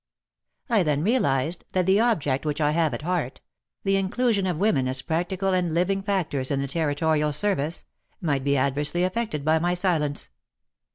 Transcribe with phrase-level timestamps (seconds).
[0.67, 3.39] I then realized that the object which I have at heart—
[3.83, 7.85] the inclusion of women as practical and living factors in the Territorial Service—
[8.19, 10.29] might be adversely affected by my silence.